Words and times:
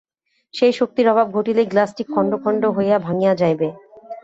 সেই 0.53 0.73
শক্তির 0.73 1.07
অভাব 1.09 1.27
ঘটিলেই 1.33 1.67
গ্লাসটি 1.67 2.03
খণ্ড 2.13 2.31
খণ্ড 2.43 2.63
হইয়া 2.67 2.97
ভাঙিয়া 2.99 3.33
যাইবে। 3.35 3.67